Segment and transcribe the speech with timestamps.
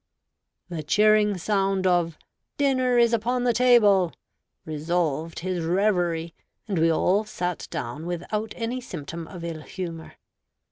[0.69, 2.17] The cheering sound of
[2.57, 4.11] "Dinner is upon the table"
[4.65, 6.33] dissolved his reverie,
[6.67, 10.15] and we all sat down without any symptom of ill humor.